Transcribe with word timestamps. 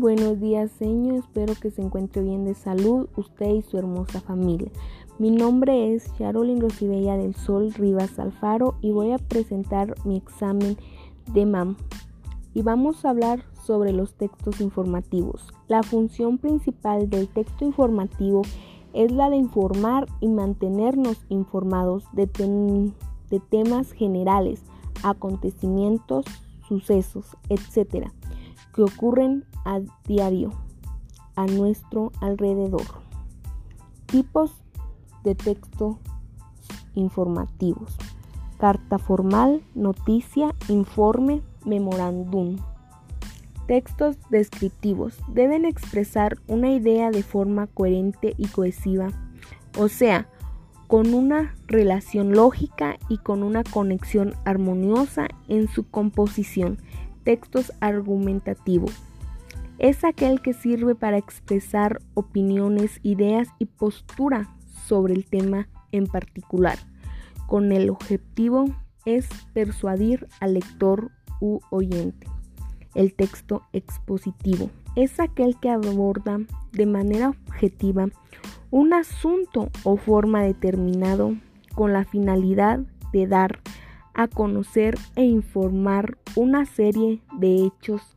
Buenos 0.00 0.40
días, 0.40 0.70
señor. 0.78 1.16
Espero 1.16 1.52
que 1.60 1.70
se 1.70 1.82
encuentre 1.82 2.22
bien 2.22 2.46
de 2.46 2.54
salud, 2.54 3.10
usted 3.18 3.50
y 3.50 3.60
su 3.60 3.76
hermosa 3.76 4.22
familia. 4.22 4.70
Mi 5.18 5.30
nombre 5.30 5.94
es 5.94 6.10
Charolyn 6.16 6.58
Rosibella 6.58 7.18
del 7.18 7.34
Sol 7.34 7.70
Rivas 7.74 8.18
Alfaro 8.18 8.76
y 8.80 8.92
voy 8.92 9.12
a 9.12 9.18
presentar 9.18 9.94
mi 10.06 10.16
examen 10.16 10.78
de 11.34 11.44
MAM. 11.44 11.76
Y 12.54 12.62
vamos 12.62 13.04
a 13.04 13.10
hablar 13.10 13.44
sobre 13.62 13.92
los 13.92 14.14
textos 14.14 14.62
informativos. 14.62 15.52
La 15.68 15.82
función 15.82 16.38
principal 16.38 17.10
del 17.10 17.28
texto 17.28 17.66
informativo 17.66 18.40
es 18.94 19.12
la 19.12 19.28
de 19.28 19.36
informar 19.36 20.06
y 20.22 20.28
mantenernos 20.28 21.18
informados 21.28 22.04
de, 22.14 22.24
de 23.28 23.40
temas 23.50 23.92
generales, 23.92 24.62
acontecimientos, 25.02 26.24
sucesos, 26.66 27.36
etc., 27.50 28.10
que 28.74 28.82
ocurren 28.82 29.44
a 29.64 29.80
diario 30.06 30.50
a 31.36 31.46
nuestro 31.46 32.12
alrededor. 32.20 32.86
Tipos 34.06 34.52
de 35.24 35.34
texto 35.34 35.98
informativos. 36.94 37.96
Carta 38.58 38.98
formal, 38.98 39.62
noticia, 39.74 40.54
informe, 40.68 41.42
memorándum. 41.64 42.56
Textos 43.66 44.16
descriptivos 44.30 45.18
deben 45.28 45.64
expresar 45.64 46.38
una 46.46 46.70
idea 46.72 47.10
de 47.10 47.22
forma 47.22 47.68
coherente 47.68 48.34
y 48.36 48.48
cohesiva, 48.48 49.08
o 49.78 49.88
sea, 49.88 50.28
con 50.88 51.14
una 51.14 51.54
relación 51.68 52.32
lógica 52.32 52.98
y 53.08 53.18
con 53.18 53.44
una 53.44 53.62
conexión 53.62 54.34
armoniosa 54.44 55.28
en 55.46 55.68
su 55.68 55.88
composición. 55.88 56.78
Textos 57.24 57.72
argumentativos. 57.80 58.92
Es 59.78 60.04
aquel 60.04 60.42
que 60.42 60.52
sirve 60.52 60.94
para 60.94 61.16
expresar 61.16 62.00
opiniones, 62.14 63.00
ideas 63.02 63.48
y 63.58 63.66
postura 63.66 64.48
sobre 64.86 65.14
el 65.14 65.24
tema 65.24 65.68
en 65.92 66.06
particular, 66.06 66.78
con 67.46 67.72
el 67.72 67.90
objetivo 67.90 68.66
es 69.06 69.28
persuadir 69.52 70.28
al 70.40 70.54
lector 70.54 71.10
u 71.40 71.60
oyente. 71.70 72.26
El 72.94 73.14
texto 73.14 73.62
expositivo 73.72 74.70
es 74.96 75.20
aquel 75.20 75.56
que 75.60 75.70
aborda 75.70 76.40
de 76.72 76.86
manera 76.86 77.30
objetiva 77.30 78.08
un 78.70 78.92
asunto 78.92 79.70
o 79.84 79.96
forma 79.96 80.42
determinado 80.42 81.34
con 81.74 81.92
la 81.92 82.04
finalidad 82.04 82.80
de 83.12 83.26
dar 83.26 83.60
a 84.14 84.28
conocer 84.28 84.96
e 85.16 85.24
informar 85.24 86.18
una 86.36 86.66
serie 86.66 87.20
de 87.38 87.66
hechos, 87.66 88.16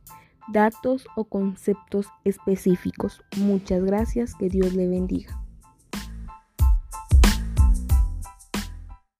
datos 0.52 1.06
o 1.16 1.24
conceptos 1.24 2.08
específicos. 2.24 3.22
Muchas 3.38 3.82
gracias, 3.84 4.34
que 4.34 4.48
Dios 4.48 4.74
le 4.74 4.88
bendiga. 4.88 5.43